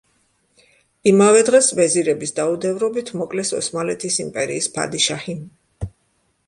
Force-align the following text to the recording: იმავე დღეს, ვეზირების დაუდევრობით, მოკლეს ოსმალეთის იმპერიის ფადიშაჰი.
იმავე 1.11 1.43
დღეს, 1.49 1.69
ვეზირების 1.81 2.33
დაუდევრობით, 2.39 3.13
მოკლეს 3.21 3.55
ოსმალეთის 3.61 4.19
იმპერიის 4.27 4.73
ფადიშაჰი. 4.79 5.39